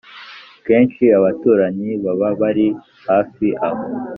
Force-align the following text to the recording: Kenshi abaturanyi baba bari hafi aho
Kenshi 0.65 1.03
abaturanyi 1.19 1.89
baba 2.03 2.27
bari 2.41 2.67
hafi 3.07 3.47
aho 3.67 3.83